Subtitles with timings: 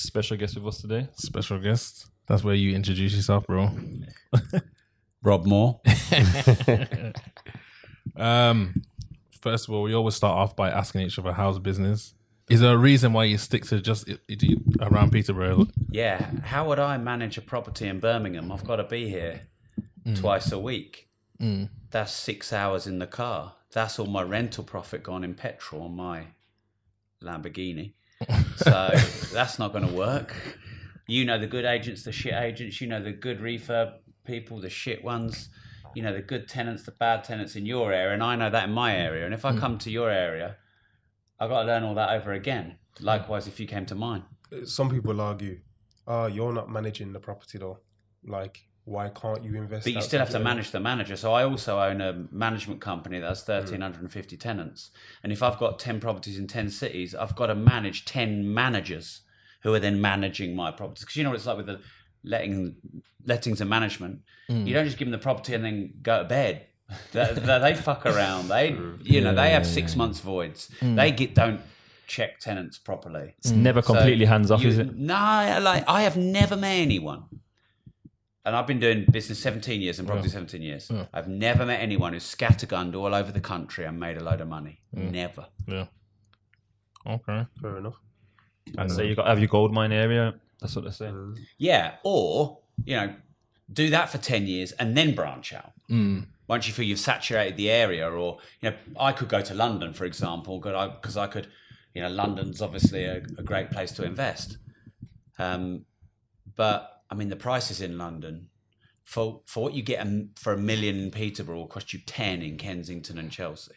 [0.00, 1.08] special guest with us today.
[1.14, 2.06] Special guest.
[2.26, 3.70] That's where you introduce yourself, bro.
[5.22, 5.80] Rob Moore.
[8.16, 8.74] Um,
[9.40, 12.14] first of all, we always start off by asking each other how's business.
[12.50, 15.66] Is there a reason why you stick to just i- i- around Peterborough?
[15.90, 18.50] Yeah, how would I manage a property in Birmingham?
[18.50, 19.42] I've got to be here
[20.16, 21.08] twice a week.
[21.90, 23.54] That's six hours in the car.
[23.72, 26.28] That's all my rental profit gone in petrol on my
[27.22, 27.92] Lamborghini.
[28.56, 28.90] So
[29.32, 30.34] that's not going to work.
[31.06, 32.80] You know the good agents, the shit agents.
[32.80, 35.48] You know the good refurb people, the shit ones.
[35.94, 38.68] You know the good tenants, the bad tenants in your area, and I know that
[38.68, 39.24] in my area.
[39.24, 40.56] And if I come to your area,
[41.40, 42.76] I've got to learn all that over again.
[43.00, 44.24] Likewise, if you came to mine.
[44.64, 45.60] Some people argue,
[46.06, 47.78] "Ah, you're not managing the property though.
[48.24, 51.16] Like, why can't you invest?" But you still have to manage the manager.
[51.16, 54.90] So I also own a management company that has 1,350 tenants.
[55.22, 59.22] And if I've got 10 properties in 10 cities, I've got to manage 10 managers
[59.62, 61.04] who are then managing my properties.
[61.04, 61.80] Because you know what it's like with the
[62.24, 62.76] letting
[63.24, 64.20] lettings and management.
[64.50, 64.66] Mm.
[64.66, 66.66] You don't just give them the property and then go to bed.
[67.12, 68.48] they, they, they fuck around.
[68.48, 70.70] They, you know, they have six months voids.
[70.80, 70.96] Mm.
[70.96, 71.60] They get don't
[72.06, 73.34] check tenants properly.
[73.38, 74.96] It's never completely So hands off, you- is it?
[74.96, 75.14] No,
[75.62, 77.24] like I have never met anyone,
[78.44, 80.90] and I've been doing business 17 years and property 17 years.
[81.12, 84.48] I've never met anyone who's scattergunned all over the country and made a load of
[84.48, 84.80] money.
[84.92, 85.46] Never.
[85.66, 85.86] Yeah.
[87.06, 87.46] Okay.
[87.60, 87.96] Fair enough.
[88.76, 90.34] And so you got have your gold mine area.
[90.60, 91.12] That's what they're say.
[91.58, 93.14] Yeah, or you know,
[93.72, 95.72] do that for 10 years and then branch out.
[96.48, 99.92] Once you feel you've saturated the area, or you know, I could go to London,
[99.92, 101.48] for example, because I, could,
[101.94, 104.56] you know, London's obviously a, a great place to invest.
[105.38, 105.84] Um,
[106.56, 108.48] but I mean, the prices in London
[109.04, 112.42] for for what you get a, for a million in Peterborough will cost you ten
[112.42, 113.72] in Kensington and Chelsea.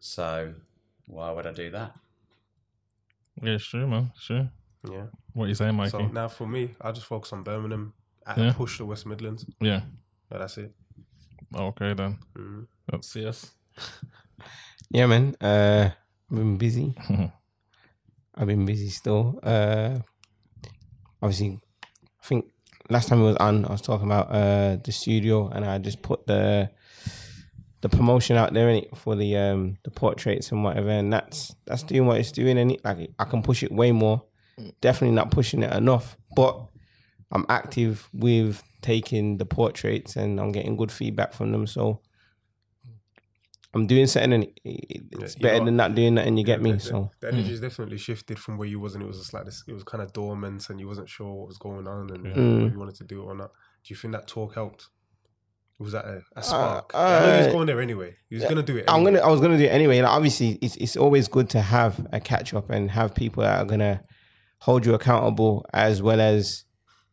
[0.00, 0.54] So
[1.06, 1.94] why would I do that?
[3.42, 4.12] Yeah, sure, man.
[4.18, 4.50] Sure.
[4.90, 5.06] Yeah.
[5.32, 5.90] What are you saying, Mikey?
[5.90, 7.92] So now for me, I just focus on Birmingham.
[8.26, 8.52] I Yeah.
[8.52, 9.46] push the West Midlands.
[9.60, 9.82] yeah.
[10.28, 10.74] But that's it.
[11.54, 12.18] Okay then.
[12.92, 13.50] Let's see us.
[14.90, 15.34] Yeah, man.
[15.38, 15.90] Uh,
[16.30, 16.94] I've been busy.
[18.34, 19.38] I've been busy still.
[19.42, 19.98] Uh,
[21.20, 21.60] obviously,
[22.28, 22.52] I think
[22.90, 26.02] last time it was on, I was talking about uh the studio, and I just
[26.02, 26.70] put the
[27.80, 31.54] the promotion out there in it for the um the portraits and whatever, and that's
[31.64, 34.24] that's doing what it's doing, and like I can push it way more.
[34.82, 36.60] Definitely not pushing it enough, but
[37.32, 41.66] I'm active with taking the portraits, and I'm getting good feedback from them.
[41.66, 42.00] So.
[43.74, 46.38] I'm doing something and it- it- it's you better know than not doing that and
[46.38, 46.72] You get me?
[46.72, 47.36] The, So the hmm.
[47.36, 49.62] energy's definitely shifted from where you was, and it was just like this.
[49.66, 52.40] It was kind of dormant, and you wasn't sure what was going on, and whether
[52.40, 52.72] mm.
[52.72, 53.50] you wanted to do it or not.
[53.84, 54.88] Do you think that talk helped?
[55.78, 56.90] Was that a, a uh, spark?
[56.94, 58.16] I know you was uh, going there anyway.
[58.30, 58.86] You was gonna do it.
[58.88, 59.20] I'm gonna.
[59.20, 60.00] I was gonna do it anyway.
[60.00, 63.60] Like obviously, it's it's always good to have a catch up and have people that
[63.60, 64.02] are gonna
[64.60, 66.64] hold you accountable as well as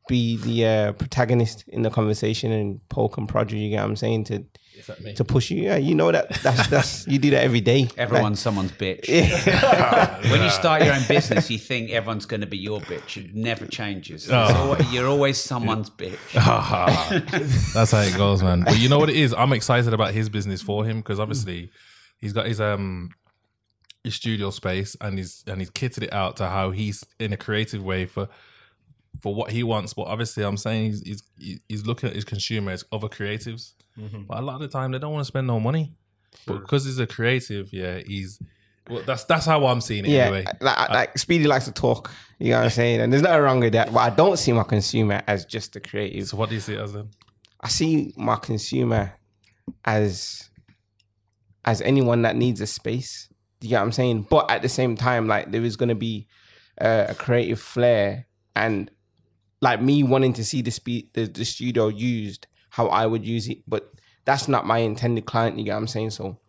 [0.08, 3.60] be the uh, protagonist in the conversation and poke and prod you.
[3.60, 4.46] You get what I'm saying to
[5.16, 5.64] to push you.
[5.64, 7.88] Yeah, you know that that's that's you do that every day.
[7.98, 9.08] Everyone's someone's bitch.
[10.32, 13.18] when you start your own business, you think everyone's going to be your bitch.
[13.18, 14.26] It never changes.
[14.26, 16.20] It's always- you're always someone's bitch.
[17.74, 18.64] That's how it goes, man.
[18.64, 19.34] But you know what it is?
[19.34, 21.72] I'm excited about his business for him because obviously
[22.20, 23.12] he's got his um
[24.04, 27.38] his studio space and he's and he's kitted it out to how he's in a
[27.38, 28.28] creative way for
[29.22, 29.94] for what he wants.
[29.94, 33.74] But obviously, I'm saying he's he's, he's looking at his consumers, other creatives.
[34.28, 35.94] But a lot of the time, they don't want to spend no money.
[36.46, 38.40] But because he's a creative, yeah, he's
[38.90, 39.04] well.
[39.06, 40.46] That's that's how I'm seeing it Yeah, anyway.
[40.60, 42.12] like, like Speedy likes to talk.
[42.40, 43.94] You know what I'm saying, and there's nothing wrong with that.
[43.94, 46.28] But I don't see my consumer as just a creative.
[46.28, 47.10] So what do you see it as then?
[47.62, 49.14] I see my consumer
[49.86, 50.50] as
[51.64, 53.30] as anyone that needs a space.
[53.60, 54.28] Do you get what I'm saying?
[54.30, 56.28] But at the same time, like there is going to be
[56.80, 58.92] uh, a creative flair and
[59.62, 63.48] like me wanting to see the, spe- the the studio used how I would use
[63.48, 63.60] it.
[63.68, 63.92] But
[64.26, 65.58] that's not my intended client.
[65.58, 66.12] You get what I'm saying?
[66.12, 66.40] So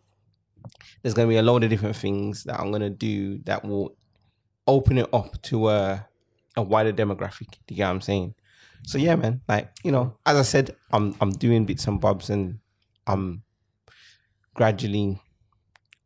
[1.01, 3.63] there's going to be a load of different things that I'm going to do that
[3.63, 3.95] will
[4.67, 6.07] open it up to a
[6.55, 7.51] a wider demographic.
[7.67, 8.35] Do you get what I'm saying?
[8.83, 9.41] So yeah, man.
[9.47, 12.59] Like you know, as I said, I'm I'm doing bits and bobs, and
[13.05, 13.43] I'm
[14.53, 15.21] gradually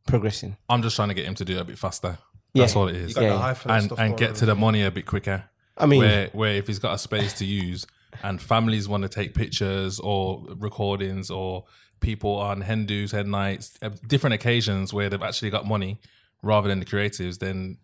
[0.07, 0.57] progressing.
[0.69, 2.17] I'm just trying to get him to do it a bit faster.
[2.53, 2.63] Yeah.
[2.63, 3.15] That's all it is.
[3.17, 3.55] Yeah.
[3.65, 5.45] and and get to the money a bit quicker.
[5.81, 7.85] I mean, where where if he's got a space to use
[8.23, 11.65] and families want to take pictures or recordings or
[11.99, 15.99] people on Hindu's head nights, uh, different occasions where they've actually got money
[16.41, 17.77] rather than the creatives, then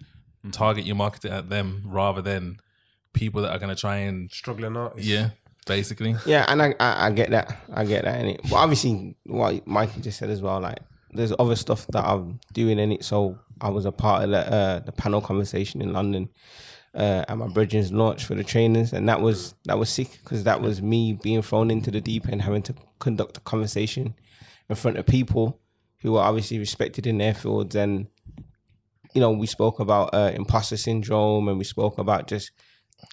[0.51, 2.59] target your marketing at them rather than
[3.13, 5.07] people that are going to try and struggling artists.
[5.07, 5.29] yeah,
[5.65, 6.15] basically.
[6.25, 8.41] yeah, and I, I I get that, I get that in it.
[8.43, 10.79] But obviously, what Mikey just said as well, like
[11.11, 13.03] there's other stuff that I'm doing in it.
[13.03, 16.29] So I was a part of the uh, the panel conversation in London.
[16.95, 20.43] Uh, at my brethren's launch for the trainers, and that was that was sick because
[20.43, 24.15] that was me being thrown into the deep end, having to conduct a conversation
[24.69, 25.59] in front of people
[26.01, 28.07] who are obviously respected in their fields, and
[29.13, 32.51] you know we spoke about uh, imposter syndrome, and we spoke about just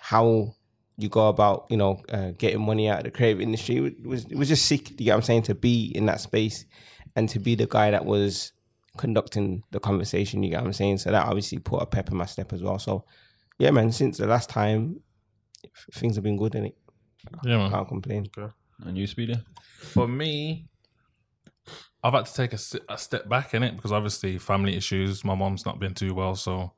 [0.00, 0.55] how
[0.97, 3.77] you go about you know uh, getting money out of the creative industry.
[3.77, 4.91] It was it was just sick.
[4.91, 6.65] You get what I'm saying to be in that space
[7.17, 8.53] and to be the guy that was
[8.97, 10.43] conducting the conversation.
[10.43, 10.99] You get what I'm saying.
[10.99, 12.79] So that obviously put a pep in my step as well.
[12.79, 13.05] So
[13.59, 13.93] yeah, man.
[13.93, 15.01] Since the last time,
[15.65, 16.77] f- things have been good, and it
[17.45, 17.71] Yeah, man.
[17.71, 18.27] can't complain.
[18.85, 19.37] And you, Speedy?
[19.79, 20.67] For me,
[22.03, 22.59] I've had to take a,
[22.89, 25.25] a step back in it because obviously family issues.
[25.25, 26.73] My mom's not been too well, so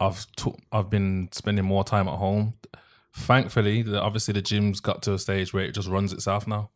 [0.00, 2.54] I've took I've been spending more time at home.
[3.14, 6.70] Thankfully, the, obviously the gym's got to a stage where it just runs itself now.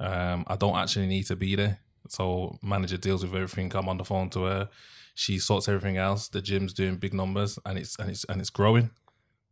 [0.00, 3.72] Um, I don't actually need to be there, so manager deals with everything.
[3.74, 4.68] I'm on the phone to her.
[5.14, 6.28] She sorts everything else.
[6.28, 8.90] The gym's doing big numbers and it's and it's and it's growing.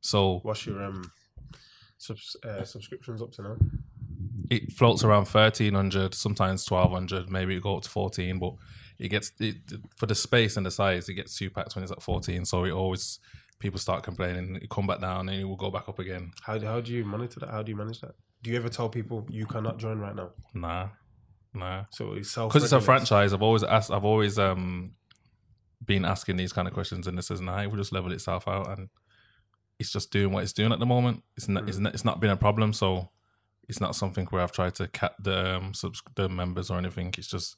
[0.01, 1.11] So What's your um
[1.99, 3.57] subs- uh, subscriptions up to now?
[4.51, 8.55] it floats around thirteen hundred, sometimes twelve hundred, maybe it go up to fourteen, but
[8.99, 9.57] it gets it,
[9.97, 12.45] for the space and the size, it gets two packs when it's at fourteen.
[12.45, 13.21] So it always
[13.61, 16.33] people start complaining, it come back down, and it will go back up again.
[16.43, 17.51] How how do you monitor that?
[17.51, 18.15] How do you manage that?
[18.43, 20.31] Do you ever tell people you cannot join right now?
[20.55, 20.89] Nah,
[21.55, 23.33] nah, So it's self because it's a franchise.
[23.33, 24.93] I've always asked, I've always um
[25.85, 28.47] been asking these kind of questions, and this is "Nah, it will just level itself
[28.47, 28.89] out," and
[29.79, 31.23] it's just doing what it's doing at the moment.
[31.37, 32.73] It's not, it's not, it's not been a problem.
[32.73, 33.09] So
[33.69, 37.15] it's not something where I've tried to cap the um, subs- the members or anything.
[37.17, 37.57] It's just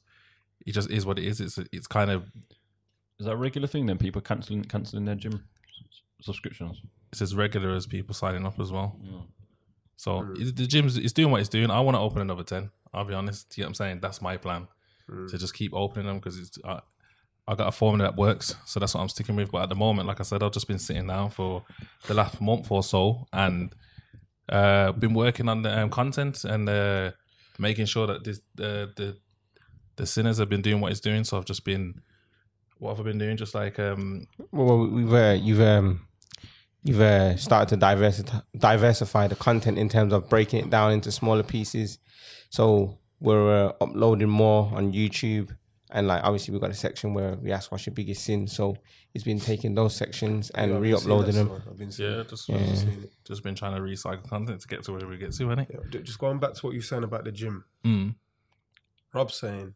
[0.65, 1.41] it just is what it is.
[1.41, 2.23] It's it's kind of
[3.19, 3.97] Is that a regular thing then?
[3.97, 5.43] People cancelling cancelling their gym
[6.21, 6.81] subscriptions?
[7.11, 8.97] it's as regular as people signing up as well.
[9.97, 11.69] So it- the gym's it's doing what it's doing.
[11.69, 12.71] I want to open another ten.
[12.93, 13.57] I'll be honest.
[13.57, 13.99] You know what I'm saying?
[14.01, 14.67] That's my plan
[15.29, 16.57] to just keep opening them because it's.
[16.63, 16.81] I,
[17.45, 19.51] I got a formula that works, so that's what I'm sticking with.
[19.51, 21.65] But at the moment, like I said, I've just been sitting down for
[22.07, 23.75] the last month or so, and
[24.47, 27.11] uh, been working on the um, content and uh,
[27.59, 29.17] making sure that this uh, the
[29.97, 31.23] the sinners have been doing what it's doing.
[31.23, 32.01] So I've just been,
[32.77, 33.37] what have I been doing?
[33.37, 36.07] Just like um, Well, we've uh, you've um,
[36.83, 41.11] you've uh, started to diversify diversify the content in terms of breaking it down into
[41.11, 41.97] smaller pieces.
[42.49, 45.55] So we're uh, uploading more on YouTube,
[45.91, 48.47] and like obviously we've got a section where we ask what's your biggest sin.
[48.47, 48.77] So
[49.11, 51.51] he's been taking those sections and re-uploading them.
[51.69, 53.13] I've been yeah, just I've seen it.
[53.25, 55.67] just been trying to recycle content to get to where we get to, innit?
[55.71, 57.63] Yeah, just going back to what you're saying about the gym.
[57.85, 58.15] Mm.
[59.13, 59.75] Rob's saying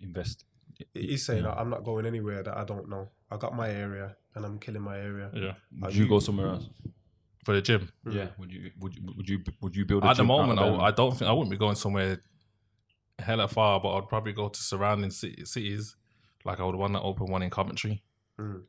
[0.00, 0.44] Invest.
[0.92, 3.10] he's saying I'm not going anywhere that I don't know.
[3.30, 5.30] I got my area and I'm killing my area.
[5.34, 6.68] Yeah, Would you go somewhere else?
[7.44, 7.90] for the gym.
[8.10, 8.28] Yeah.
[8.38, 10.58] Would you would you would you would you build a At the gym out moment,
[10.60, 10.86] of I.
[10.86, 12.20] I don't think I wouldn't be going somewhere
[13.18, 15.94] hella far, but I'd probably go to surrounding city, cities.
[16.44, 18.02] Like I would want to open one in Coventry.
[18.40, 18.62] Mm.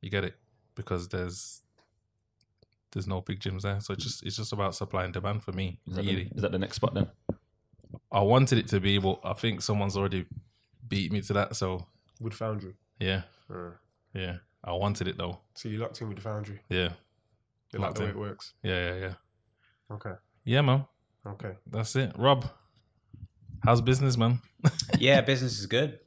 [0.00, 0.34] You get it
[0.74, 1.60] because there's
[2.92, 5.52] there's no big gyms there, so it's just it's just about supply and demand for
[5.52, 5.78] me.
[5.86, 7.06] Is that, Really, the, is that the next spot then?
[8.10, 10.26] I wanted it to be, but I think someone's already
[10.88, 11.54] beat me to that.
[11.56, 11.86] So
[12.20, 12.74] With Foundry.
[12.98, 13.22] yeah,
[13.52, 13.70] Uh,
[14.14, 15.38] yeah, I wanted it though.
[15.54, 16.60] so you locked in with the Foundry.
[16.68, 16.92] Yeah,
[17.72, 18.16] You like Locked the way in.
[18.16, 18.52] it works.
[18.62, 19.14] yeah, yeah, yeah.
[19.94, 20.12] Okay.
[20.44, 20.84] Yeah, man.
[21.26, 21.52] Okay.
[21.70, 22.12] That's it.
[22.16, 22.46] Rob,
[23.64, 24.40] how's business, man?
[24.98, 25.98] yeah, business is good.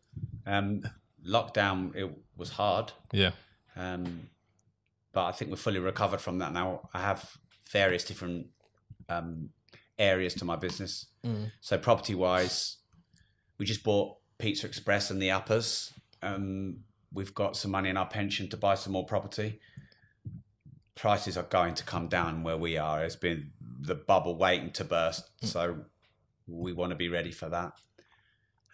[0.46, 0.82] Um,
[1.26, 3.32] lockdown it was hard, Yeah.
[3.76, 4.30] um,
[5.14, 6.90] but I think we're fully recovered from that now.
[6.94, 7.38] I have
[7.72, 8.48] various different
[9.10, 9.50] um,
[10.00, 11.06] areas to my business.
[11.60, 12.78] So property wise,
[13.60, 15.94] we just bought Pizza Express and the uppers.
[16.24, 16.80] Um,
[17.14, 19.60] we've got some money in our pension to buy some more property.
[20.96, 23.04] Prices are going to come down where we are.
[23.04, 25.78] It's been the bubble waiting to burst, so
[26.48, 27.74] we want to be ready for that.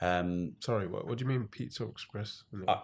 [0.01, 2.43] Um, Sorry, what, what do you mean Pizza Express?
[2.67, 2.75] Uh,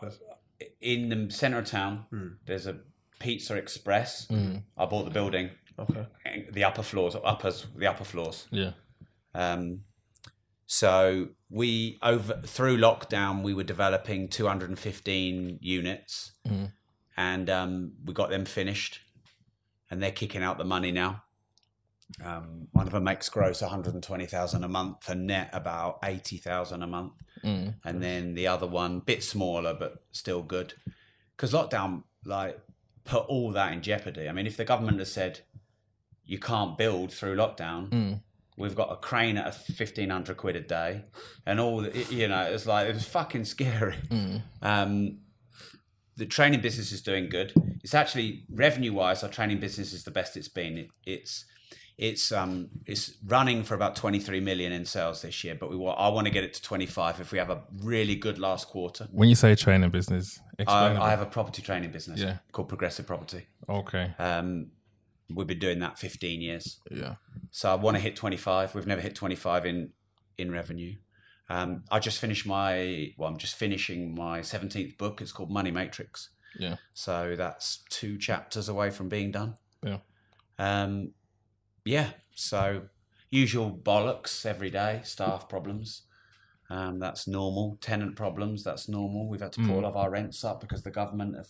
[0.82, 2.28] in the centre of town, Hmm.
[2.46, 2.80] there's a
[3.20, 4.28] Pizza Express.
[4.78, 6.06] I bought the building, okay.
[6.52, 8.48] the upper floors, uppers, the upper floors.
[8.52, 8.72] Yeah.
[9.36, 9.82] Um,
[10.74, 16.32] so we over through lockdown, we were developing 215 units,
[17.16, 19.00] and um, we got them finished,
[19.92, 21.22] and they're kicking out the money now.
[22.26, 27.14] Um, one of them makes gross 120,000 a month, and net about 80,000 a month,
[27.84, 30.74] and then the other one bit smaller but still good,
[31.38, 32.60] because lockdown like
[33.04, 34.28] put all that in jeopardy.
[34.28, 35.42] I mean, if the government has said
[36.26, 38.22] you can't build through lockdown,
[38.58, 41.06] we've got a crane at a fifteen hundred quid a day,
[41.46, 43.96] and all the, you know, it's like it was fucking scary.
[44.62, 45.20] Um,
[46.16, 47.54] the training business is doing good.
[47.84, 50.78] It's actually revenue wise, our training business is the best it's been.
[50.78, 51.46] It, it's
[51.98, 56.00] it's um it's running for about 23 million in sales this year but we want
[56.00, 59.08] i want to get it to 25 if we have a really good last quarter
[59.12, 62.38] When you say training business, I, I have a property training business Yeah.
[62.52, 64.12] called progressive property okay.
[64.18, 64.72] um
[65.36, 66.80] we've been doing that 15 years.
[66.90, 67.16] Yeah.
[67.52, 68.76] So I want to hit 25.
[68.76, 69.90] We've never hit 25 in
[70.38, 70.96] in revenue.
[71.50, 75.22] Um, I just finished my well, I'm just finishing my 17th book.
[75.22, 76.30] It's called Money Matrix.
[76.58, 76.78] Yeah.
[76.94, 79.56] So that's two chapters away from being done.
[79.84, 80.00] Yeah.
[80.58, 81.12] Um,
[81.86, 82.12] yeah.
[82.36, 82.84] So
[83.30, 85.02] usual bollocks every day.
[85.04, 86.04] Staff problems.
[86.70, 87.78] Um, that's normal.
[87.82, 88.64] Tenant problems.
[88.64, 89.28] That's normal.
[89.28, 91.50] We've had to put all of our rents up because the government have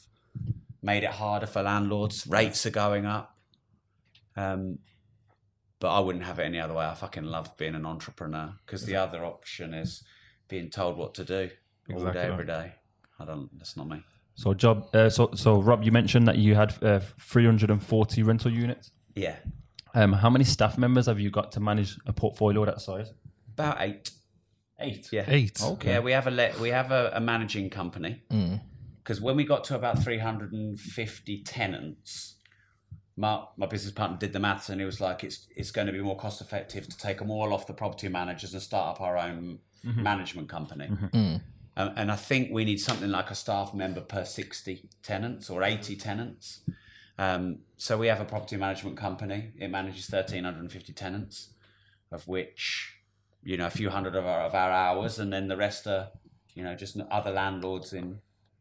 [0.81, 2.27] made it harder for landlords.
[2.27, 3.32] Rates are going up.
[4.35, 4.79] Um,
[5.79, 6.85] but I wouldn't have it any other way.
[6.85, 10.03] I fucking love being an entrepreneur because the other option is
[10.47, 11.49] being told what to do
[11.89, 12.71] all Exactly day, every day.
[13.19, 13.49] I don't.
[13.57, 14.01] That's not me.
[14.35, 14.87] So, job.
[14.95, 18.91] Uh, so, so Rob, you mentioned that you had uh, 340 rental units.
[19.15, 19.35] Yeah,
[19.93, 23.11] Um, how many staff members have you got to manage a portfolio that size?
[23.53, 24.09] about eight.
[24.79, 25.09] Eight.
[25.11, 25.61] Yeah, Eight.
[25.61, 25.91] Okay.
[25.91, 28.23] Yeah, we have a le- we have a, a managing company
[29.03, 32.37] because when we got to about 350 tenants,
[33.15, 35.93] my my business partner did the maths and he was like, it's it's going to
[35.93, 39.01] be more cost effective to take them all off the property managers and start up
[39.01, 40.89] our own management company.
[41.75, 45.63] Um, and I think we need something like a staff member per 60 tenants or
[45.63, 46.62] 80 tenants.
[47.17, 49.51] Um, so we have a property management company.
[49.60, 51.50] It manages 1,350 tenants,
[52.12, 52.96] of which,
[53.43, 56.10] you know, a few hundred of our, of our hours, and then the rest are,
[56.53, 58.20] you know, just other landlords in,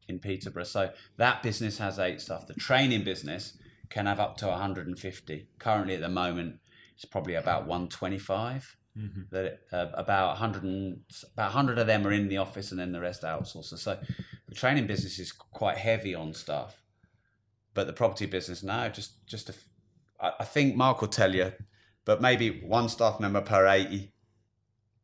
[0.09, 0.64] in Peterborough.
[0.64, 2.47] So that business has eight staff.
[2.47, 3.59] The training business
[3.92, 5.49] can have up to 150.
[5.58, 6.61] Currently, at the moment,
[6.94, 8.76] it's probably about 125
[9.30, 11.00] that uh, about 100 and,
[11.32, 13.78] about 100 of them are in the office and then the rest outsourced.
[13.78, 13.99] So
[14.49, 16.82] the training business is quite heavy on staff,
[17.72, 19.54] but the property business now just just a,
[20.20, 21.52] I I think Mark will tell you,
[22.04, 24.12] but maybe one staff member per 80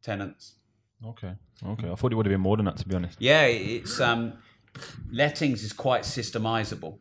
[0.03, 0.57] tenants.
[1.05, 1.35] Okay.
[1.65, 1.91] Okay.
[1.91, 3.21] I thought it would have been more than that, to be honest.
[3.21, 4.35] Yeah, it's um,
[5.11, 6.99] lettings is quite systemizable.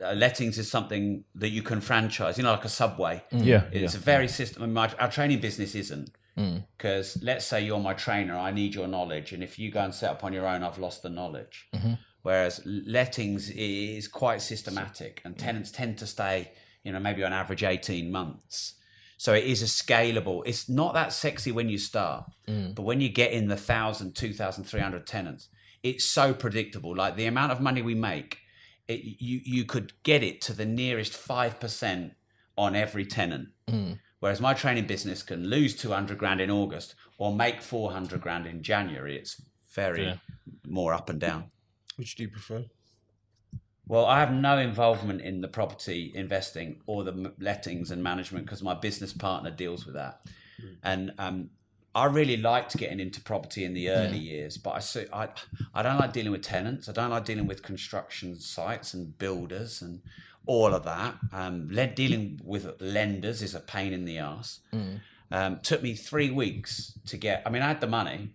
[0.00, 3.22] Uh, lettings is something that you can franchise, you know, like a subway.
[3.30, 3.44] Mm.
[3.44, 3.64] Yeah.
[3.70, 4.62] It's a very system.
[4.62, 6.64] I mean, my, our training business isn't mm.
[6.76, 9.94] because let's say you're my trainer, I need your knowledge, and if you go and
[9.94, 11.68] set up on your own, I've lost the knowledge.
[11.74, 11.94] Mm-hmm.
[12.22, 16.50] Whereas lettings is quite systematic, and tenants tend to stay,
[16.82, 18.74] you know, maybe on average eighteen months.
[19.16, 20.42] So it is a scalable.
[20.44, 22.74] It's not that sexy when you start, mm.
[22.74, 25.48] but when you get in the thousand, two thousand, three hundred tenants,
[25.82, 26.96] it's so predictable.
[26.96, 28.38] Like the amount of money we make,
[28.88, 32.12] it, you you could get it to the nearest five percent
[32.56, 33.48] on every tenant.
[34.20, 38.62] Whereas my training business can lose 200 grand in August or make 400 grand in
[38.62, 39.18] January.
[39.18, 39.42] It's
[39.74, 40.16] very Yeah.
[40.66, 41.50] more up and down.
[41.96, 42.64] Which do you prefer?
[43.86, 48.62] Well, I have no involvement in the property investing or the lettings and management because
[48.62, 50.22] my business partner deals with that.
[50.82, 51.50] And um,
[51.94, 54.70] I really liked getting into property in the early years, but
[55.12, 55.28] I, I
[55.74, 56.88] I don't like dealing with tenants.
[56.88, 60.00] I don't like dealing with construction sites and builders and
[60.46, 61.14] all of that.
[61.32, 64.60] Um, dealing with lenders is a pain in the ass.
[65.30, 67.42] Um, took me three weeks to get.
[67.46, 68.34] I mean, I had the money,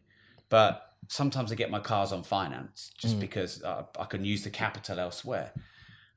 [0.49, 4.49] but sometimes I get my cars on finance just because uh, I can use the
[4.49, 5.51] capital elsewhere.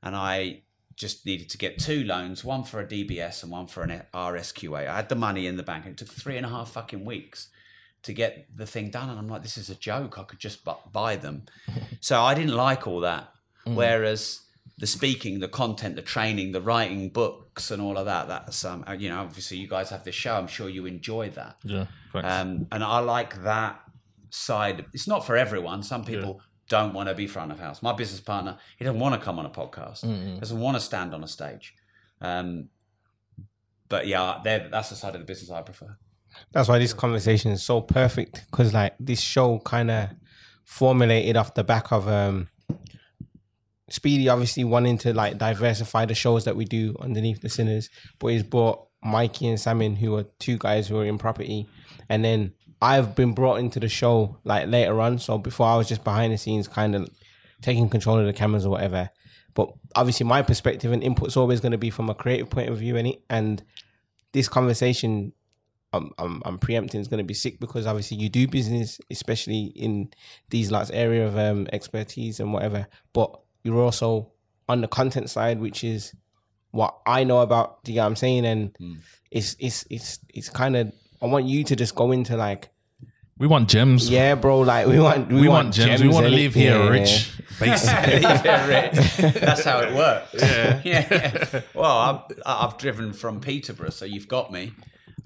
[0.01, 0.61] And I
[0.95, 4.87] just needed to get two loans, one for a DBS and one for an RSQ8.
[4.87, 5.85] I had the money in the bank.
[5.85, 7.49] It took three and a half fucking weeks
[8.03, 9.09] to get the thing done.
[9.09, 10.19] And I'm like, this is a joke.
[10.19, 11.43] I could just buy them.
[11.99, 13.29] so I didn't like all that.
[13.65, 14.41] Whereas
[14.77, 18.83] the speaking, the content, the training, the writing books and all of that, that's, um,
[18.97, 20.35] you know, obviously you guys have this show.
[20.35, 21.57] I'm sure you enjoy that.
[21.63, 21.85] Yeah.
[22.13, 23.79] Um, and I like that
[24.31, 24.85] side.
[24.93, 25.81] It's not for everyone.
[25.81, 27.81] Some people don't want to be front of house.
[27.81, 30.01] My business partner, he doesn't want to come on a podcast,
[30.39, 31.75] doesn't want to stand on a stage.
[32.21, 32.69] Um,
[33.89, 35.97] but yeah, that's the side of the business I prefer.
[36.51, 40.09] That's why this conversation is so perfect because like this show kind of
[40.63, 42.47] formulated off the back of um
[43.89, 48.27] Speedy obviously wanting to like diversify the shows that we do underneath the sinners, but
[48.27, 51.67] he's brought Mikey and Samin, who are two guys who are in property,
[52.09, 55.17] and then I've been brought into the show like later on.
[55.17, 57.09] So before I was just behind the scenes, kind of
[57.61, 59.09] taking control of the cameras or whatever.
[59.53, 62.77] But obviously, my perspective and input's always going to be from a creative point of
[62.77, 63.63] view, any and
[64.33, 65.31] this conversation
[65.93, 69.65] I'm, I'm, I'm preempting is going to be sick because obviously you do business, especially
[69.75, 70.11] in
[70.49, 72.87] these lots area of um, expertise and whatever.
[73.13, 74.31] But you're also
[74.67, 76.13] on the content side, which is
[76.71, 77.83] what I know about.
[77.83, 78.45] Do you know what I'm saying?
[78.45, 78.77] And
[79.31, 82.72] it's it's it's it's kind of I want you to just go into like
[83.37, 84.09] we want gems.
[84.09, 84.59] yeah, bro.
[84.59, 86.01] Like we want we, We, want, gems.
[86.01, 86.35] We want to innit?
[86.35, 87.31] leave here Yeah, rich.
[87.59, 88.19] Basically.
[89.39, 90.33] That's how it works.
[90.33, 90.81] Yeah.
[90.85, 91.61] yeah.
[91.73, 94.73] Well, I've, I've driven from Peterborough, so you've got me.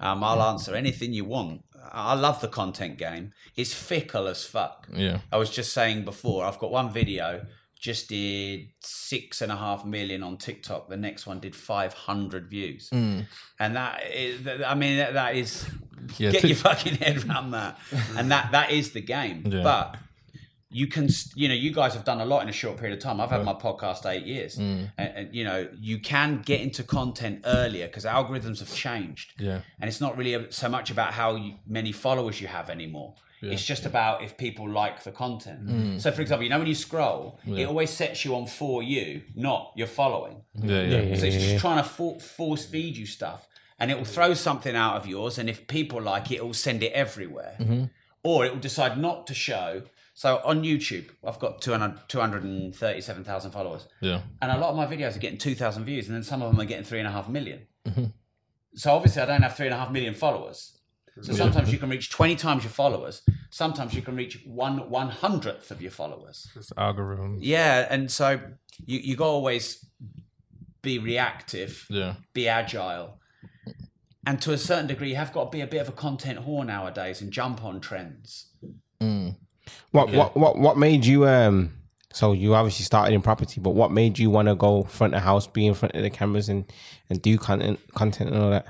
[0.00, 1.64] Um, I'll answer anything you want.
[1.90, 3.32] I love the content game.
[3.56, 4.86] It's fickle as fuck.
[4.92, 5.20] Yeah.
[5.32, 7.46] I was just saying before, I've got one video,
[7.80, 10.88] just did six and a half million on TikTok.
[10.88, 12.90] The next one did 500 views.
[12.90, 13.24] Mm.
[13.58, 15.66] And that is, I mean, that, that is,
[16.16, 17.78] Yeah, get Tik- your fucking head around that.
[18.16, 19.42] and that, that is the game.
[19.46, 19.62] Yeah.
[19.62, 19.96] But
[20.70, 23.02] you can, you know, you guys have done a lot in a short period of
[23.02, 23.20] time.
[23.20, 24.58] I've had my podcast eight years.
[24.58, 24.90] Mm.
[24.98, 29.60] And, and, you know, you can get into content earlier because algorithms have changed Yeah.
[29.80, 33.14] and it's not really so much about how you, many followers you have anymore.
[33.40, 36.02] It's just about if people like the content.
[36.02, 39.22] So, for example, you know when you scroll, it always sets you on for you,
[39.36, 40.42] not you're following.
[40.56, 41.16] Yeah, yeah.
[41.16, 43.46] So it's just trying to for- force feed you stuff,
[43.78, 45.38] and it will throw something out of yours.
[45.38, 47.84] And if people like it, it will send it everywhere, mm-hmm.
[48.22, 49.82] or it will decide not to show.
[50.14, 53.86] So on YouTube, I've got 200 237,000 followers.
[54.00, 54.22] Yeah.
[54.42, 56.60] And a lot of my videos are getting 2,000 views, and then some of them
[56.60, 57.66] are getting three and a half million.
[57.86, 58.04] Mm-hmm.
[58.74, 60.78] So obviously, I don't have three and a half million followers.
[61.20, 63.22] So sometimes you can reach 20 times your followers.
[63.50, 66.46] Sometimes you can reach one one hundredth of your followers.
[66.54, 67.38] It's algorithm.
[67.40, 68.40] Yeah, and so
[68.84, 69.84] you you got to always
[70.82, 72.14] be reactive, Yeah.
[72.34, 73.18] be agile,
[74.26, 76.40] and to a certain degree, you have got to be a bit of a content
[76.46, 78.46] whore nowadays and jump on trends.
[79.90, 81.74] What what what what made you um?
[82.12, 85.22] So you obviously started in property, but what made you want to go front of
[85.22, 86.64] house, be in front of the cameras, and
[87.10, 88.66] and do content content and all that?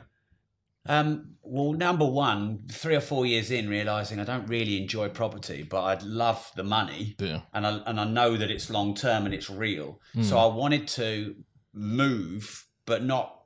[0.87, 5.63] Um, well, number one, three or four years in, realizing I don't really enjoy property,
[5.63, 7.43] but I'd love the money, Yeah.
[7.55, 10.01] and I and I know that it's long term and it's real.
[10.23, 11.37] So I wanted to
[11.73, 13.38] move, but not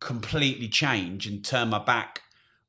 [0.00, 2.22] completely change and turn my back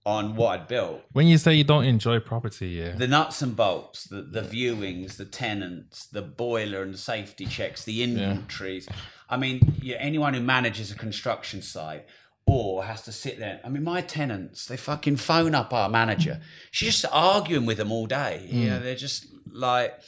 [0.06, 1.02] on what I'd built.
[1.12, 2.94] When you say you don't enjoy property, yeah.
[2.96, 8.02] The nuts and bolts, the, the viewings, the tenants, the boiler and safety checks, the
[8.04, 8.88] inventories.
[9.30, 12.06] I mean, yeah, anyone who manages a construction site
[12.46, 13.60] or has to sit there.
[13.66, 16.40] I mean, my tenants, they fucking phone up our manager.
[16.72, 18.48] She's just arguing with them all day.
[18.50, 18.84] You know, hmm.
[18.86, 20.00] they're just like,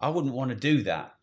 [0.00, 1.16] I wouldn't want to do that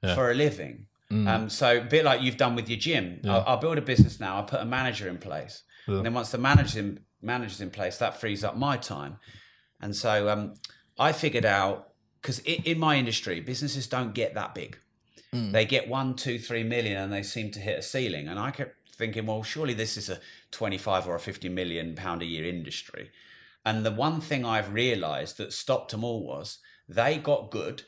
[0.00, 0.14] Yeah.
[0.14, 0.86] for a living.
[1.28, 3.20] Um, so a bit like you've done with your gym.
[3.32, 4.36] I'll, I'll build a business now.
[4.36, 5.62] I'll put a manager in place.
[5.96, 9.18] And then once the manager's in, manager's in place, that frees up my time.
[9.80, 10.54] And so um,
[10.98, 11.90] I figured out
[12.20, 14.78] because in my industry, businesses don't get that big.
[15.52, 18.28] They get one, two, three million, and they seem to hit a ceiling.
[18.28, 20.20] And I kept thinking, well, surely this is a
[20.52, 23.10] twenty-five or a fifty million pound a year industry.
[23.64, 27.82] And the one thing I've realised that stopped them all was they got good,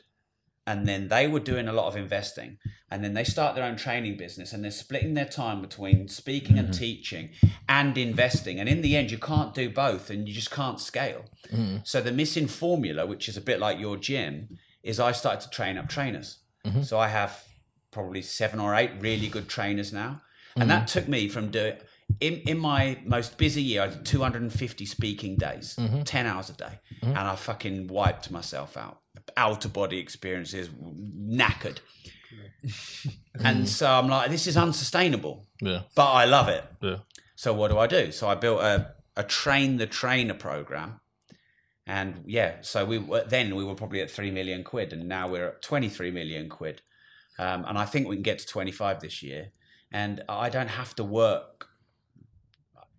[0.67, 2.57] and then they were doing a lot of investing,
[2.91, 6.59] and then they start their own training business, and they're splitting their time between speaking
[6.59, 6.79] and mm-hmm.
[6.79, 7.29] teaching
[7.69, 8.59] and investing.
[8.59, 11.23] And in the end, you can't do both, and you just can't scale.
[11.51, 11.87] Mm.
[11.87, 15.49] So the missing formula, which is a bit like your gym, is I started to
[15.49, 16.39] train up trainers.
[16.65, 16.81] Mm-hmm.
[16.81, 17.45] So I have
[17.91, 20.21] probably seven or eight really good trainers now,
[20.57, 20.99] and that mm-hmm.
[20.99, 21.77] took me from doing.
[22.19, 26.79] In, in my most busy year, I did 250 speaking days, 10 hours a day,
[27.01, 28.99] and I fucking wiped myself out.
[29.37, 31.77] Out of body experiences, knackered.
[33.43, 35.83] and so I'm like, this is unsustainable, Yeah.
[35.95, 36.65] but I love it.
[36.81, 36.97] Yeah.
[37.35, 38.11] So what do I do?
[38.11, 40.99] So I built a, a train the trainer program.
[41.85, 45.29] And yeah, so we were, then we were probably at 3 million quid and now
[45.29, 46.81] we're at 23 million quid.
[47.39, 49.51] Um, and I think we can get to 25 this year.
[49.91, 51.67] And I don't have to work,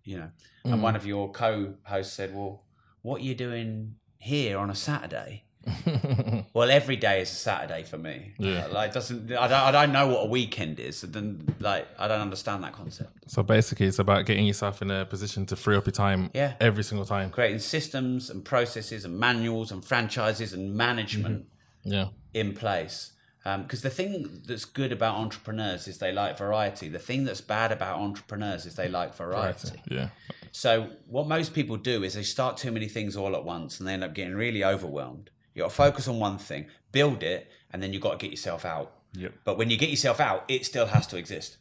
[0.03, 0.29] you know.
[0.63, 2.63] And one of your co-hosts said, well,
[3.01, 5.43] what are you doing here on a Saturday?
[6.53, 8.33] well, every day is a Saturday for me.
[8.37, 8.67] Yeah.
[8.67, 10.97] Like doesn't I don't, I don't know what a weekend is.
[10.97, 13.29] So then like I don't understand that concept.
[13.29, 16.53] So basically, it's about getting yourself in a position to free up your time Yeah.
[16.59, 17.29] every single time.
[17.29, 21.45] creating systems and processes and manuals and franchises and management
[21.85, 21.93] mm-hmm.
[21.93, 22.07] Yeah.
[22.33, 23.13] in place.
[23.45, 26.89] Um, because the thing that's good about entrepreneurs is they like variety.
[26.89, 29.81] The thing that's bad about entrepreneurs is they like variety.
[29.89, 30.09] Yeah.
[30.51, 33.87] So what most people do is they start too many things all at once and
[33.87, 35.29] they end up getting really overwhelmed.
[35.59, 38.31] You got to focus on one thing, build it, and then you've got to get
[38.31, 38.93] yourself out.
[39.13, 39.33] Yep.
[39.43, 41.57] But when you get yourself out, it still has to exist.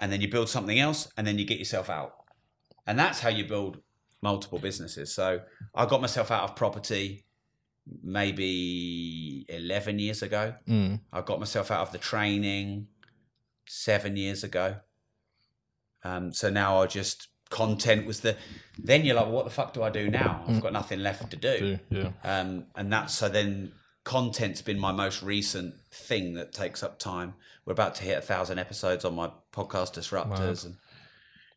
[0.00, 2.14] And then you build something else, and then you get yourself out.
[2.86, 3.78] And that's how you build
[4.22, 5.12] multiple businesses.
[5.12, 5.40] So
[5.74, 7.24] I got myself out of property
[8.04, 10.54] maybe 11 years ago.
[10.68, 11.00] Mm.
[11.12, 12.86] I got myself out of the training
[13.66, 14.76] seven years ago.
[16.04, 18.36] Um, so now I just content was the.
[18.78, 20.44] Then you're like, well, what the fuck do I do now?
[20.46, 21.78] I've got nothing left to do.
[21.90, 22.10] Yeah.
[22.24, 22.40] Yeah.
[22.40, 23.72] Um, and that's so then
[24.04, 27.34] content's been my most recent thing that takes up time.
[27.64, 30.76] We're about to hit a thousand episodes on my podcast Disruptors and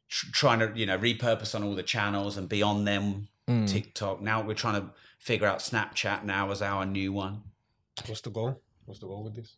[0.10, 3.28] tr- trying to you know repurpose on all the channels and be on them.
[3.68, 4.22] TikTok.
[4.22, 7.42] Now we're trying to figure out Snapchat now as our new one.
[8.06, 8.62] What's the goal?
[8.86, 9.56] What's the goal with this?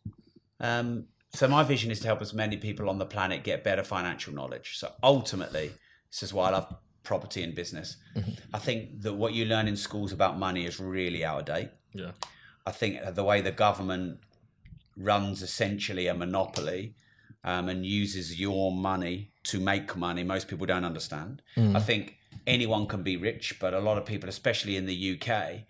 [0.58, 3.84] Um, so my vision is to help as many people on the planet get better
[3.84, 4.78] financial knowledge.
[4.78, 5.72] So ultimately,
[6.14, 6.72] this is why I love
[7.02, 7.96] property and business.
[8.52, 11.70] I think that what you learn in schools about money is really out of date.
[11.92, 12.12] Yeah.
[12.64, 14.20] I think the way the government
[14.96, 16.94] runs essentially a monopoly
[17.42, 21.42] um, and uses your money to make money, most people don't understand.
[21.76, 25.66] I think anyone can be rich, but a lot of people, especially in the UK,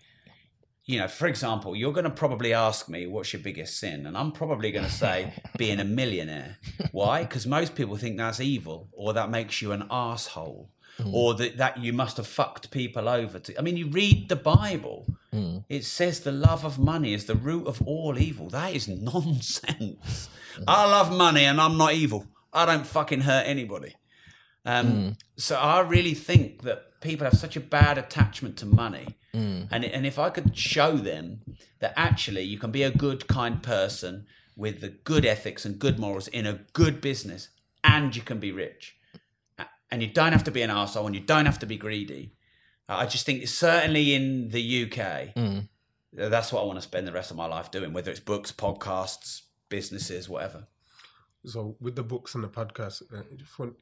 [0.85, 4.05] you know, for example, you're going to probably ask me, what's your biggest sin?
[4.05, 6.57] And I'm probably going to say, being a millionaire.
[6.91, 7.23] Why?
[7.23, 10.69] Because most people think that's evil or that makes you an asshole
[10.99, 11.11] mm.
[11.11, 13.39] or that, that you must have fucked people over.
[13.39, 15.63] To, I mean, you read the Bible, mm.
[15.69, 18.49] it says the love of money is the root of all evil.
[18.49, 20.29] That is nonsense.
[20.55, 20.63] Mm.
[20.67, 22.27] I love money and I'm not evil.
[22.53, 23.95] I don't fucking hurt anybody.
[24.65, 29.17] Um, So I really think that people have such a bad attachment to money,
[29.71, 31.41] and and if I could show them
[31.79, 35.99] that actually you can be a good, kind person with the good ethics and good
[35.99, 37.49] morals in a good business,
[37.83, 38.95] and you can be rich,
[39.91, 42.33] and you don't have to be an asshole, and you don't have to be greedy.
[42.87, 45.33] I just think certainly in the UK,
[46.13, 48.51] that's what I want to spend the rest of my life doing, whether it's books,
[48.51, 50.67] podcasts, businesses, whatever.
[51.45, 53.75] So with the books and the podcast, uh, just want-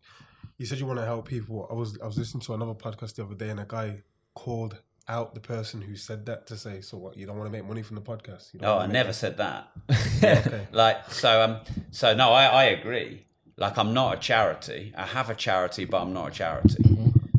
[0.57, 1.67] you said you want to help people.
[1.69, 4.81] I was I was listening to another podcast the other day, and a guy called
[5.07, 7.17] out the person who said that to say, "So what?
[7.17, 9.13] You don't want to make money from the podcast?" You don't Oh, I wanna never
[9.13, 9.71] said that.
[10.23, 10.67] Okay.
[10.71, 11.57] like so um
[11.91, 13.25] so no I, I agree.
[13.57, 14.93] Like i'm not a charity.
[14.97, 16.83] I have a charity but i'm not a charity.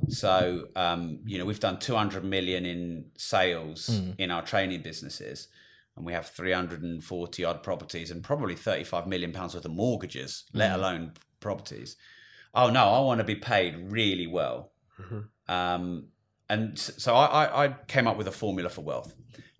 [0.09, 5.49] So um you know we've done 200 million in sales in our training businesses
[5.97, 10.73] and we have 340 odd properties and probably 35 million pounds worth of mortgages let
[10.73, 11.97] alone properties.
[12.55, 14.73] Oh no i want to be paid really well.
[15.49, 16.09] Um
[16.49, 19.15] and so I, I i came up with a formula for wealth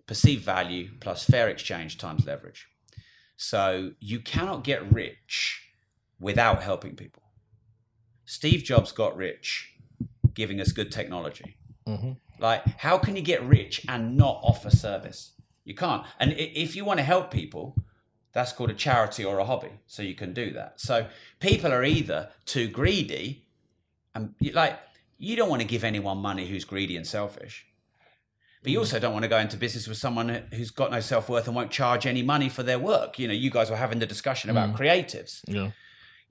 [0.07, 2.67] perceived value plus fair exchange times leverage
[3.37, 5.65] so you cannot get rich
[6.19, 7.23] without helping people.
[8.25, 9.73] Steve Jobs got rich
[10.33, 11.57] giving us good technology.
[11.87, 12.13] Mm-hmm.
[12.39, 15.31] Like, how can you get rich and not offer service?
[15.63, 16.05] You can't.
[16.19, 17.75] And if you want to help people,
[18.33, 19.71] that's called a charity or a hobby.
[19.87, 20.79] So you can do that.
[20.79, 21.07] So
[21.39, 23.45] people are either too greedy,
[24.13, 24.79] and like
[25.17, 27.65] you don't want to give anyone money who's greedy and selfish.
[28.63, 31.29] But you also don't want to go into business with someone who's got no self
[31.29, 33.19] worth and won't charge any money for their work.
[33.19, 35.41] You know, you guys were having the discussion about creatives.
[35.47, 35.71] Yeah.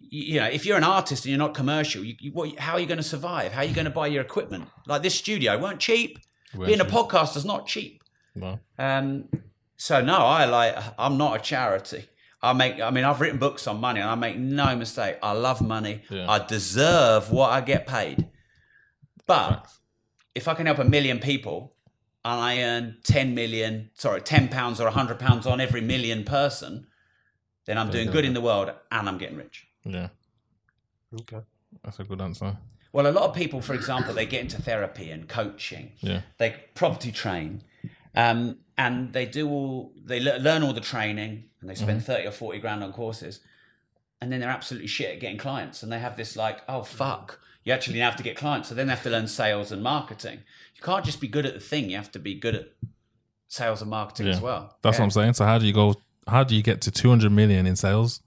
[0.01, 2.73] You, you know, if you're an artist and you're not commercial, you, you, what, how
[2.73, 3.53] are you going to survive?
[3.53, 4.69] How are you going to buy your equipment?
[4.87, 6.19] Like this studio weren't cheap.
[6.55, 6.93] Weren't Being a cheap.
[6.93, 8.03] podcaster is not cheap.
[8.35, 9.29] Well, Um,
[9.77, 10.77] so no, I like.
[10.99, 12.07] I'm not a charity.
[12.43, 12.81] I make.
[12.81, 15.19] I mean, I've written books on money, and I make no mistake.
[15.23, 16.03] I love money.
[16.11, 16.29] Yeah.
[16.29, 18.27] I deserve what I get paid.
[19.27, 19.69] But
[20.35, 21.75] if I can help a million people,
[22.25, 26.87] and I earn ten million, sorry, ten pounds or hundred pounds on every million person,
[27.67, 29.67] then I'm doing good in the world, and I'm getting rich.
[29.85, 30.09] yeah,
[31.21, 31.41] Okay.
[31.83, 32.57] that's a good answer.
[32.93, 35.93] Well, a lot of people, for example, they get into therapy and coaching.
[36.01, 36.21] Yeah.
[36.39, 37.63] They property train,
[38.15, 42.31] um, and they do all they learn all the training, and they spend thirty or
[42.31, 43.41] forty grand on courses,
[44.25, 46.87] and then they're absolutely shit at getting clients, and they have this like, oh mm.
[46.87, 49.83] fuck, you actually have to get clients, so then they have to learn sales and
[49.83, 50.39] marketing.
[50.75, 52.69] You can't just be good at the thing; you have to be good at
[53.49, 54.33] sales and marketing Yeah.
[54.33, 54.79] as well.
[54.81, 55.03] That's Yeah.
[55.03, 55.35] what I'm saying.
[55.35, 56.01] So how do you go?
[56.27, 58.23] How do you get to 200 million in sales?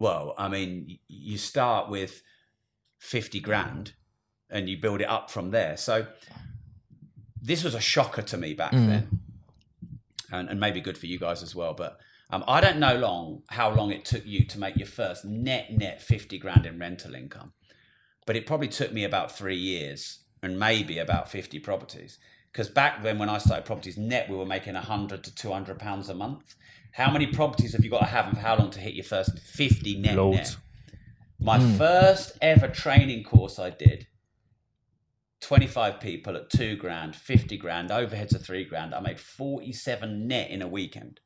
[0.00, 2.24] Well, I mean, you start with
[2.98, 3.92] 50 grand
[4.50, 5.76] and you build it up from there.
[5.76, 6.08] So
[7.40, 8.88] this was a shocker to me back mm.
[8.88, 9.20] then.
[10.32, 11.72] And, and maybe good for you guys as well.
[11.72, 12.00] But
[12.32, 15.70] um, I don't know long how long it took you to make your first net
[15.70, 17.52] net 50 grand in rental income.
[18.26, 22.18] But it probably took me about three years and maybe about 50 properties.
[22.50, 26.08] Because back then, when I started properties net, we were making 100 to 200 pounds
[26.08, 26.54] a month.
[26.92, 29.04] How many properties have you got to have and for how long to hit your
[29.04, 30.16] first 50 net?
[30.16, 30.36] Loads.
[30.36, 30.56] net?
[31.40, 34.06] My first ever training course I did,
[35.40, 38.94] 25 people at two grand, 50 grand, overheads of three grand.
[38.94, 41.20] I made 47 net in a weekend.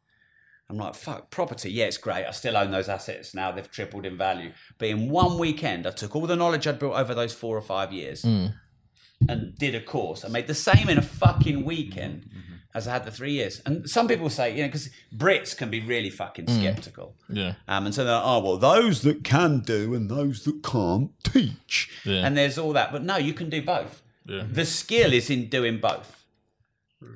[0.69, 2.27] I'm like, fuck, property, yeah, it's great.
[2.27, 3.53] I still own those assets now.
[3.53, 4.53] They've tripled in value.
[4.79, 7.63] But in one weekend, I took all the knowledge I'd built over those four or
[7.63, 10.25] five years and did a course.
[10.25, 12.29] I made the same in a fucking weekend
[12.75, 13.63] as I had the three years.
[13.65, 17.15] And some people say, you know, because Brits can be really fucking skeptical.
[17.29, 17.55] Yeah.
[17.69, 21.11] Um, and so they're like, oh, well, those that can do and those that can't
[21.25, 21.91] teach.
[22.05, 22.27] Yeah.
[22.27, 22.93] And there's all that.
[22.93, 24.03] But no, you can do both.
[24.27, 24.45] Yeah.
[24.51, 26.27] The skill is in doing both.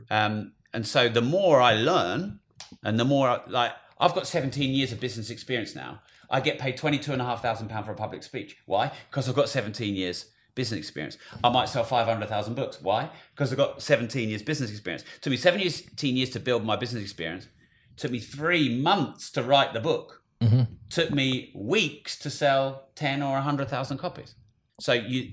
[0.09, 2.40] Um, and so the more I learn
[2.83, 6.01] and the more, I, like, I've got 17 years of business experience now.
[6.31, 8.57] I get paid £22,500 for a public speech.
[8.67, 8.93] Why?
[9.11, 11.19] Because I've got 17 years business experience.
[11.43, 12.81] I might sell 500,000 books.
[12.81, 13.11] Why?
[13.35, 15.03] Because I've got 17 years business experience.
[15.17, 17.45] It took me 17 years to build my business experience.
[17.45, 20.23] It took me three months to write the book.
[20.41, 20.63] Mm-hmm.
[20.89, 24.35] Took me weeks to sell 10 or 100,000 copies.
[24.81, 25.33] So you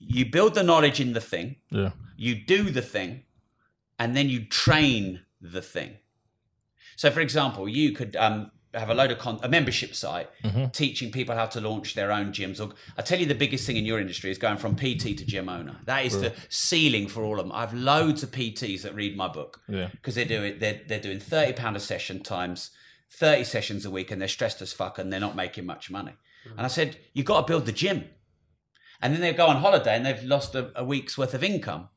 [0.00, 1.90] you build the knowledge in the thing, Yeah.
[2.16, 3.24] you do the thing,
[3.98, 5.96] and then you train the thing.
[6.98, 10.28] So, for example, you could um, have a load of con- a membership site
[10.72, 12.60] teaching people how to launch their own gyms.
[12.60, 15.24] Or I tell you, the biggest thing in your industry is going from PT to
[15.24, 15.76] gym owner.
[15.84, 17.52] That is the ceiling for all of them.
[17.54, 19.90] I have loads of PTs that read my book Yeah.
[19.92, 22.72] because they're doing they're, they're doing thirty pound a session times
[23.12, 26.14] thirty sessions a week, and they're stressed as fuck, and they're not making much money.
[26.56, 28.06] And I said, you've got to build the gym,
[29.00, 31.90] and then they go on holiday and they've lost a, a week's worth of income.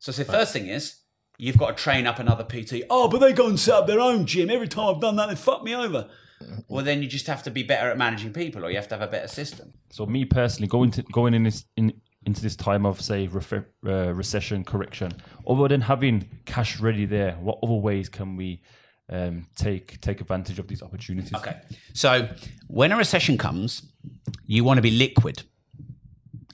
[0.00, 0.96] So I said, first thing is.
[1.36, 2.84] You've got to train up another PT.
[2.88, 4.50] Oh, but they go and set up their own gym.
[4.50, 6.08] Every time I've done that, they fuck me over.
[6.68, 8.94] Well, then you just have to be better at managing people, or you have to
[8.96, 9.72] have a better system.
[9.90, 11.92] So me personally, going to going in this in
[12.26, 15.12] into this time of say uh, recession correction,
[15.46, 18.62] other than having cash ready there, what other ways can we
[19.08, 21.34] um, take take advantage of these opportunities?
[21.34, 21.56] Okay.
[21.92, 22.28] So
[22.68, 23.82] when a recession comes,
[24.46, 25.42] you want to be liquid.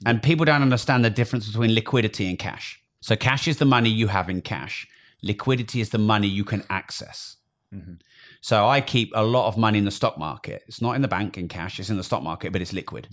[0.03, 2.80] And people don't understand the difference between liquidity and cash.
[3.01, 4.87] So cash is the money you have in cash.
[5.21, 7.37] Liquidity is the money you can access.
[7.73, 7.93] Mm-hmm.
[8.41, 10.63] So I keep a lot of money in the stock market.
[10.67, 13.07] It's not in the bank in cash, it's in the stock market, but it's liquid.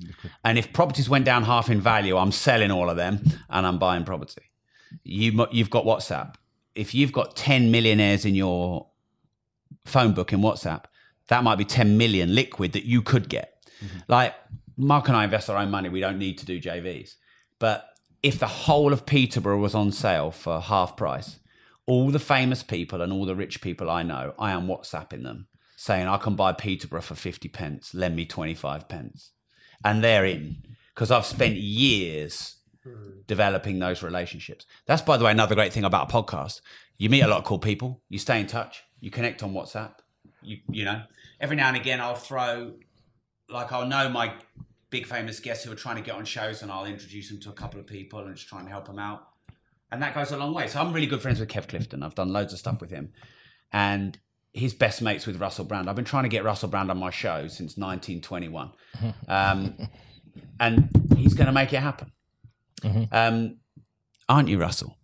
[0.44, 3.20] And if properties went down half in value, I'm selling all of them
[3.50, 4.42] and I'm buying property.
[5.04, 6.36] You, you've got WhatsApp.
[6.74, 8.88] If you've got 10 millionaires in your
[9.84, 10.84] phone book in WhatsApp,
[11.28, 13.66] that might be 10 million liquid that you could get.
[13.84, 13.98] Mm-hmm.
[14.08, 14.34] Like
[14.76, 15.88] Mark and I invest our own money.
[15.88, 17.16] We don't need to do JVs.
[17.58, 17.86] But
[18.22, 21.38] if the whole of Peterborough was on sale for half price,
[21.86, 25.46] all the famous people and all the rich people I know, I am WhatsApping them
[25.76, 29.30] saying, I can buy Peterborough for 50 pence, lend me 25 pence.
[29.84, 30.56] And they're in
[30.92, 32.56] because I've spent years
[33.28, 34.66] developing those relationships.
[34.86, 36.60] That's, by the way, another great thing about a podcast.
[36.96, 39.92] You meet a lot of cool people, you stay in touch, you connect on WhatsApp.
[40.42, 41.02] You, you know,
[41.40, 42.72] every now and again, I'll throw,
[43.48, 44.34] like, I'll know my
[44.90, 47.50] big famous guests who are trying to get on shows and I'll introduce them to
[47.50, 49.28] a couple of people and just try and help them out.
[49.90, 50.66] And that goes a long way.
[50.68, 52.02] So I'm really good friends with Kev Clifton.
[52.02, 53.12] I've done loads of stuff with him.
[53.72, 54.18] And
[54.52, 55.88] his best mates with Russell Brand.
[55.88, 58.72] I've been trying to get Russell Brand on my show since 1921.
[59.28, 59.88] Um,
[60.60, 62.12] and he's going to make it happen.
[63.12, 63.56] Um,
[64.28, 64.96] aren't you, Russell?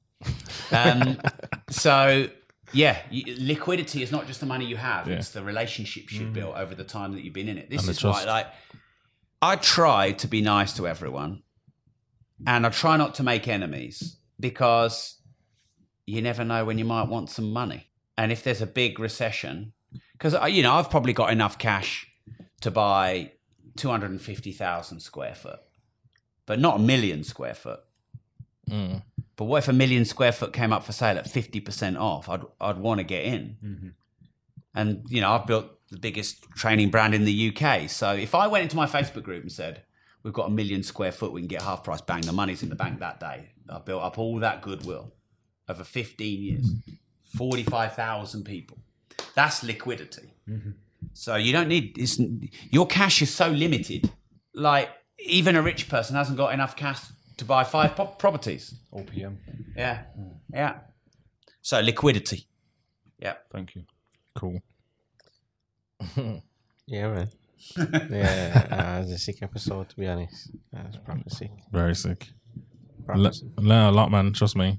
[0.70, 1.18] Um,
[1.70, 2.28] so,
[2.72, 6.74] yeah, liquidity is not just the money you have, it's the relationships you've built over
[6.74, 7.70] the time that you've been in it.
[7.70, 8.46] This And is why, like,
[9.44, 11.42] I try to be nice to everyone
[12.46, 15.18] and I try not to make enemies because
[16.06, 17.90] you never know when you might want some money.
[18.16, 19.74] And if there's a big recession,
[20.12, 22.06] because, you know, I've probably got enough cash
[22.62, 23.32] to buy
[23.76, 25.60] 250,000 square foot,
[26.46, 27.80] but not a million square foot.
[28.70, 29.02] Mm.
[29.36, 32.30] But what if a million square foot came up for sale at 50% off?
[32.30, 33.56] I'd, I'd want to get in.
[33.62, 33.88] Mm-hmm.
[34.74, 37.88] And, you know, I've built the biggest training brand in the UK.
[37.88, 39.82] So if I went into my Facebook group and said,
[40.22, 42.68] we've got a million square foot, we can get half price, bang, the money's in
[42.68, 43.50] the bank that day.
[43.70, 45.12] I built up all that goodwill
[45.68, 46.70] over 15 years,
[47.38, 48.78] 45,000 people.
[49.34, 50.34] That's liquidity.
[51.12, 52.18] So you don't need, it's,
[52.70, 54.10] your cash is so limited.
[54.54, 57.00] Like, even a rich person hasn't got enough cash
[57.36, 58.74] to buy five pro- properties.
[58.92, 59.36] OPM.
[59.76, 60.02] Yeah.
[60.52, 60.78] Yeah.
[61.62, 62.46] So liquidity.
[63.18, 63.34] Yeah.
[63.52, 63.84] Thank you.
[64.34, 64.60] Cool.
[66.86, 67.28] Yeah, man.
[68.10, 70.50] yeah, uh, it was a sick episode to be honest.
[70.72, 71.50] That was proper sick.
[71.72, 72.28] Very sick.
[73.32, 73.42] Sick.
[73.58, 74.32] learn a lot, man.
[74.34, 74.78] Trust me.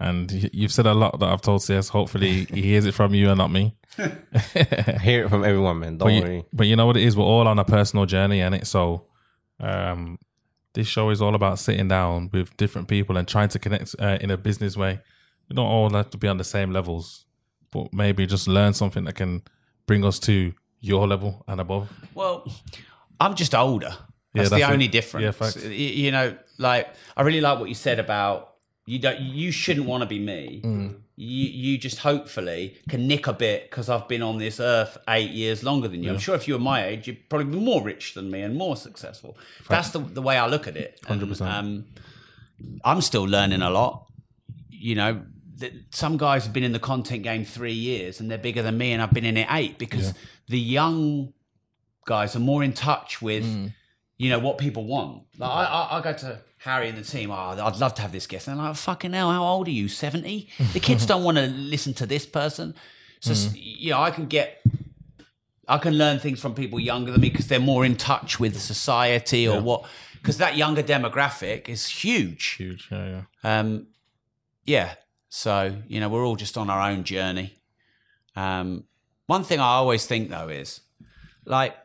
[0.00, 1.88] And you've said a lot that I've told CS.
[1.88, 3.76] Hopefully, he hears it from you and not me.
[3.98, 5.96] I hear it from everyone, man.
[5.98, 6.36] Don't But worry.
[6.36, 7.16] you, but you know what it is?
[7.16, 9.06] We're all on a personal journey, and it so
[9.58, 10.18] um,
[10.74, 14.18] this show is all about sitting down with different people and trying to connect uh,
[14.20, 15.00] in a business way.
[15.48, 17.24] We don't all have to be on the same levels,
[17.72, 19.42] but maybe just learn something that can
[19.88, 21.90] bring us to your level and above.
[22.14, 22.46] Well,
[23.18, 23.88] I'm just older.
[24.34, 24.72] Yeah, That's, that's the it.
[24.72, 25.36] only Yeah, difference.
[25.36, 25.64] facts.
[25.64, 28.54] You know, like I really like what you said about
[28.86, 30.60] you don't you shouldn't want to be me.
[30.64, 30.94] Mm.
[31.16, 35.30] You you just hopefully can nick a bit because I've been on this earth eight
[35.30, 36.10] years longer than you.
[36.12, 38.54] I'm sure if you were my age, you'd probably be more rich than me and
[38.54, 39.36] more successful.
[39.68, 41.00] That's the the way I look at it.
[41.04, 41.40] 100%.
[41.40, 41.86] Um,
[42.84, 44.06] I'm still learning a lot.
[44.70, 45.22] You know,
[45.60, 48.76] th- some guys have been in the content game three years and they're bigger than
[48.78, 50.14] me, and I've been in it eight because
[50.48, 51.32] the young
[52.06, 53.44] guys are more in touch with,
[54.16, 55.24] you know, what people want.
[55.38, 57.30] Like I, I, I go to Harry and the team.
[57.30, 58.48] Oh, I'd love to have this guest.
[58.48, 59.88] And they're like, fucking hell, how old are you?
[59.88, 60.48] Seventy?
[60.72, 62.74] The kids don't want to listen to this person.
[63.20, 64.62] So s- you know, I can get.
[65.70, 68.58] I can learn things from people younger than me because they're more in touch with
[68.58, 69.84] society or what.
[70.14, 72.54] Because that younger demographic is huge.
[72.56, 73.58] Huge, yeah, yeah.
[73.60, 73.86] Um,
[74.64, 74.94] yeah.
[75.28, 77.54] So you know, we're all just on our own journey.
[78.36, 78.84] Um,
[79.26, 80.80] one thing I always think though is,
[81.44, 81.76] like,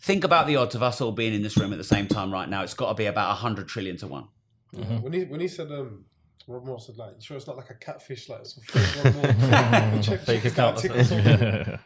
[0.00, 2.32] think about the odds of us all being in this room at the same time
[2.32, 2.62] right now.
[2.62, 4.28] It's got to be about hundred trillion to one.
[4.72, 6.04] When he when he said um,
[6.48, 10.02] Rob Moore said, like, sure it's not like a catfish, like some fake Rob Moore?
[10.02, 11.78] check, Fake account or tick or something.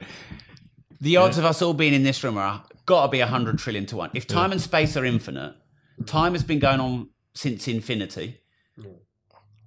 [1.00, 3.86] The odds of us all being in this room are got to be 100 trillion
[3.86, 4.10] to one.
[4.14, 5.54] If time and space are infinite,
[6.06, 8.38] time has been going on since infinity.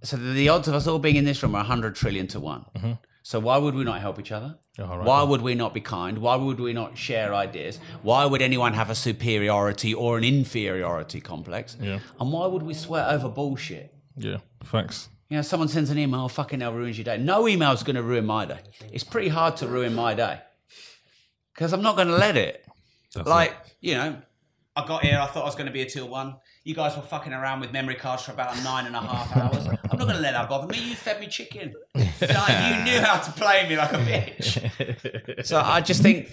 [0.05, 2.39] So the, the odds of us all being in this room are 100 trillion to
[2.39, 2.65] one.
[3.23, 4.55] So why would we not help each other?
[4.77, 5.29] All right Why then.
[5.29, 6.19] would we not be kind?
[6.19, 7.79] Why would we not share ideas?
[8.03, 11.75] Why would anyone have a superiority or an inferiority complex?
[11.81, 11.99] Yeah.
[12.19, 13.95] And why would we sweat over bullshit?
[14.15, 15.09] Yeah, thanks.
[15.29, 17.17] You know, someone sends an email, oh, fucking hell, ruins your day.
[17.17, 18.59] No email's going to ruin my day.
[18.93, 20.39] It's pretty hard to ruin my day
[21.55, 22.63] because I'm not going to let it.
[23.25, 24.21] like, you know,
[24.75, 26.35] I got here, I thought I was going to be a till one.
[26.65, 29.67] You guys were fucking around with memory cards for about nine and a half hours.
[29.67, 30.79] I'm not going to let that bother me.
[30.79, 31.75] You fed me chicken.
[31.93, 35.45] Like, you knew how to play me like a bitch.
[35.45, 36.27] So I just think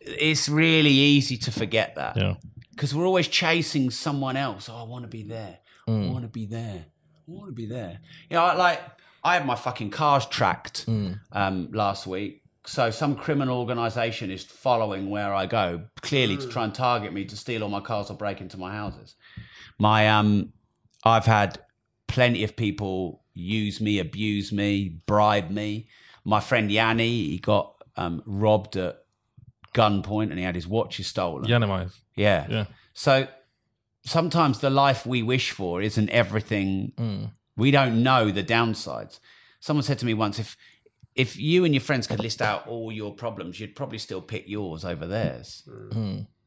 [0.00, 2.34] it's really easy to forget that Yeah.
[2.70, 4.68] because we're always chasing someone else.
[4.68, 5.58] Oh, I want to be there.
[5.88, 6.84] I want to be there.
[6.86, 7.98] I want to be there.
[8.30, 8.80] You know, like
[9.24, 10.86] I had my fucking cars tracked
[11.32, 12.39] um, last week.
[12.66, 17.24] So some criminal organisation is following where I go, clearly to try and target me
[17.24, 19.14] to steal all my cars or break into my houses.
[19.78, 20.52] My um,
[21.04, 21.58] I've had
[22.06, 25.88] plenty of people use me, abuse me, bribe me.
[26.24, 28.98] My friend Yanni, he got um, robbed at
[29.74, 31.44] gunpoint and he had his watches stolen.
[31.44, 31.94] Yanimize.
[32.14, 32.46] Yeah.
[32.48, 32.64] Yeah.
[32.92, 33.26] So
[34.04, 37.32] sometimes the life we wish for isn't everything.
[37.56, 39.18] We don't know the downsides.
[39.60, 40.56] Someone said to me once, if
[41.14, 44.48] if you and your friends could list out all your problems, you'd probably still pick
[44.48, 45.68] yours over theirs.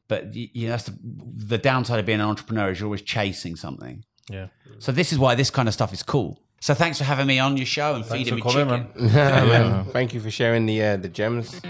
[0.08, 0.98] But you, you know, that's the,
[1.46, 4.04] the downside of being an entrepreneur is you're always chasing something.
[4.30, 4.48] Yeah.
[4.78, 6.40] So this is why this kind of stuff is cool.
[6.60, 9.12] So thanks for having me on your show and feeding me for coming, chicken.
[9.12, 9.48] man.
[9.48, 11.60] Man, Thank you for sharing the uh, the gems.